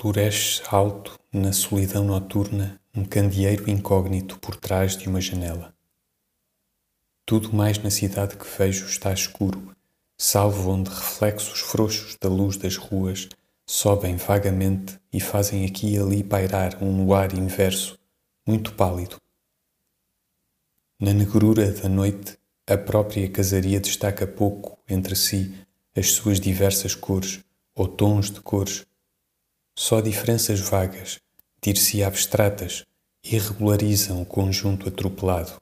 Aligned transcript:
Floresce 0.00 0.62
alto 0.70 1.20
na 1.30 1.52
solidão 1.52 2.02
noturna 2.02 2.80
um 2.96 3.04
candeeiro 3.04 3.68
incógnito 3.68 4.38
por 4.38 4.56
trás 4.56 4.96
de 4.96 5.06
uma 5.06 5.20
janela. 5.20 5.74
Tudo 7.26 7.52
mais 7.52 7.76
na 7.76 7.90
cidade 7.90 8.38
que 8.38 8.46
vejo 8.58 8.86
está 8.86 9.12
escuro, 9.12 9.76
salvo 10.16 10.70
onde 10.70 10.88
reflexos 10.88 11.60
frouxos 11.60 12.16
da 12.18 12.30
luz 12.30 12.56
das 12.56 12.78
ruas 12.78 13.28
sobem 13.66 14.16
vagamente 14.16 14.98
e 15.12 15.20
fazem 15.20 15.66
aqui 15.66 15.92
e 15.92 15.98
ali 15.98 16.24
pairar 16.24 16.82
um 16.82 17.04
luar 17.04 17.36
inverso, 17.36 17.98
muito 18.46 18.72
pálido. 18.72 19.16
Na 20.98 21.12
negrura 21.12 21.70
da 21.72 21.90
noite, 21.90 22.38
a 22.66 22.78
própria 22.78 23.28
casaria 23.28 23.78
destaca 23.78 24.26
pouco 24.26 24.78
entre 24.88 25.14
si 25.14 25.54
as 25.94 26.12
suas 26.12 26.40
diversas 26.40 26.94
cores 26.94 27.40
ou 27.74 27.86
tons 27.86 28.30
de 28.30 28.40
cores 28.40 28.88
só 29.82 29.98
diferenças 30.02 30.60
vagas, 30.60 31.22
dir-se 31.62 32.04
abstratas, 32.04 32.84
irregularizam 33.24 34.20
o 34.20 34.26
conjunto 34.26 34.86
atropelado. 34.86 35.58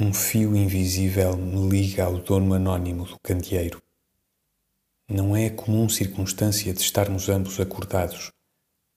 Um 0.00 0.12
fio 0.12 0.56
invisível 0.56 1.36
me 1.36 1.68
liga 1.68 2.06
ao 2.06 2.18
dono 2.18 2.54
anônimo 2.54 3.04
do 3.04 3.16
candeeiro. 3.20 3.80
Não 5.08 5.36
é 5.36 5.46
a 5.46 5.54
comum 5.54 5.88
circunstância 5.88 6.74
de 6.74 6.80
estarmos 6.80 7.28
ambos 7.28 7.60
acordados. 7.60 8.32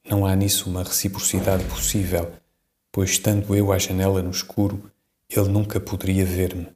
Não 0.03 0.25
há 0.25 0.35
nisso 0.35 0.67
uma 0.67 0.83
reciprocidade 0.83 1.63
possível, 1.65 2.33
pois 2.91 3.11
estando 3.11 3.55
eu 3.55 3.71
à 3.71 3.77
janela 3.77 4.23
no 4.23 4.31
escuro, 4.31 4.91
ele 5.29 5.47
nunca 5.47 5.79
poderia 5.79 6.25
ver-me. 6.25 6.75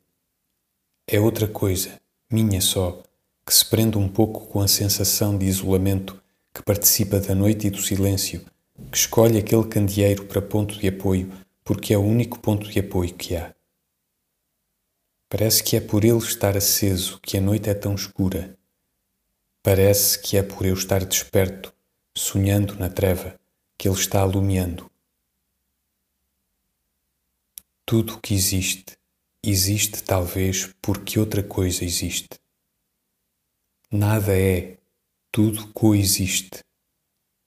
É 1.08 1.20
outra 1.20 1.47
coisa, 1.47 2.00
minha 2.30 2.62
só, 2.62 3.02
que 3.46 3.54
se 3.54 3.64
prende 3.64 3.98
um 3.98 4.08
pouco 4.08 4.48
com 4.48 4.60
a 4.60 4.68
sensação 4.68 5.38
de 5.38 5.46
isolamento 5.46 6.20
que 6.54 6.64
participa 6.64 7.20
da 7.20 7.36
noite 7.36 7.68
e 7.68 7.70
do 7.70 7.82
silêncio, 7.82 8.44
que 8.92 8.98
escolhe 8.98 9.38
aquele 9.38 9.66
candeeiro 9.66 10.26
para 10.26 10.42
ponto 10.42 10.80
de 10.80 10.88
apoio 10.88 11.32
porque 11.64 11.94
é 11.94 11.98
o 11.98 12.02
único 12.02 12.40
ponto 12.40 12.68
de 12.70 12.80
apoio 12.80 13.14
que 13.14 13.36
há. 13.36 13.54
Parece 15.28 15.64
que 15.64 15.76
é 15.76 15.82
por 15.82 16.06
ele 16.06 16.18
estar 16.18 16.56
aceso 16.56 17.20
que 17.22 17.38
a 17.38 17.42
noite 17.42 17.70
é 17.70 17.74
tão 17.74 17.96
escura. 17.96 18.58
Parece 19.62 20.20
que 20.20 20.38
é 20.38 20.44
por 20.44 20.66
eu 20.66 20.76
estar 20.76 21.04
desperto, 21.04 21.74
sonhando 22.16 22.76
na 22.76 22.90
treva, 22.90 23.38
que 23.78 23.88
ele 23.88 23.98
está 23.98 24.22
alumiando. 24.22 24.90
Tudo 27.84 28.14
o 28.14 28.22
que 28.22 28.34
existe, 28.34 28.98
existe 29.44 30.04
talvez 30.04 30.74
porque 30.82 31.20
outra 31.20 31.44
coisa 31.44 31.84
existe. 31.84 32.40
Nada 33.91 34.36
é, 34.36 34.78
tudo 35.31 35.67
coexiste. 35.67 36.59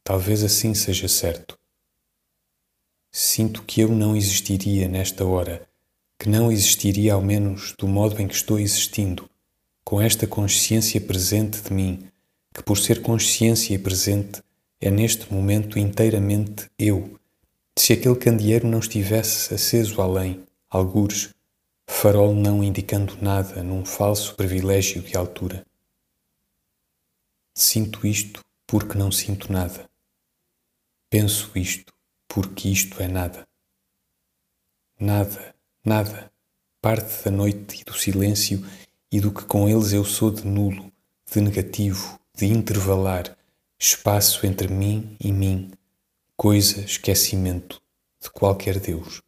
Talvez 0.04 0.44
assim 0.44 0.72
seja 0.72 1.08
certo. 1.08 1.58
Sinto 3.10 3.64
que 3.64 3.80
eu 3.80 3.88
não 3.88 4.14
existiria 4.14 4.86
nesta 4.86 5.24
hora, 5.24 5.68
que 6.16 6.28
não 6.28 6.52
existiria 6.52 7.14
ao 7.14 7.20
menos 7.20 7.74
do 7.76 7.88
modo 7.88 8.22
em 8.22 8.28
que 8.28 8.34
estou 8.34 8.58
existindo, 8.58 9.28
com 9.84 10.00
esta 10.00 10.28
consciência 10.28 11.00
presente 11.00 11.60
de 11.60 11.72
mim, 11.72 12.08
que 12.54 12.62
por 12.62 12.78
ser 12.78 13.02
consciência 13.02 13.74
e 13.74 13.78
presente 13.78 14.40
é 14.80 14.90
neste 14.90 15.32
momento 15.32 15.76
inteiramente 15.76 16.70
eu. 16.78 17.18
Se 17.76 17.92
aquele 17.92 18.16
candeeiro 18.16 18.68
não 18.68 18.78
estivesse 18.78 19.52
aceso 19.52 20.00
além, 20.00 20.44
algures, 20.70 21.34
farol 21.88 22.32
não 22.32 22.62
indicando 22.62 23.18
nada 23.20 23.60
num 23.62 23.84
falso 23.84 24.36
privilégio 24.36 25.02
de 25.02 25.16
altura. 25.16 25.66
Sinto 27.60 28.06
isto 28.06 28.40
porque 28.68 28.96
não 28.96 29.10
sinto 29.10 29.52
nada. 29.52 29.90
Penso 31.10 31.50
isto 31.56 31.92
porque 32.28 32.68
isto 32.68 33.02
é 33.02 33.08
nada. 33.08 33.44
Nada, 35.00 35.56
nada, 35.84 36.30
parte 36.80 37.24
da 37.24 37.32
noite 37.32 37.80
e 37.80 37.84
do 37.84 37.94
silêncio 37.94 38.64
e 39.10 39.18
do 39.18 39.32
que 39.32 39.44
com 39.44 39.68
eles 39.68 39.92
eu 39.92 40.04
sou 40.04 40.30
de 40.30 40.46
nulo, 40.46 40.92
de 41.28 41.40
negativo, 41.40 42.20
de 42.32 42.46
intervalar, 42.46 43.36
espaço 43.76 44.46
entre 44.46 44.68
mim 44.68 45.16
e 45.18 45.32
mim, 45.32 45.72
coisa, 46.36 46.82
esquecimento 46.82 47.82
de 48.22 48.30
qualquer 48.30 48.78
Deus. 48.78 49.20